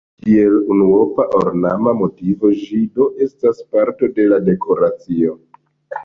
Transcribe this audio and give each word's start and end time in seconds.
Kiel 0.25 0.53
unuopa 0.75 1.25
ornama 1.39 1.91
motivo 1.99 2.49
ĝi 2.61 2.79
do 2.95 3.07
estas 3.25 3.59
parto 3.75 4.09
de 4.15 4.25
dekoracio. 4.47 5.35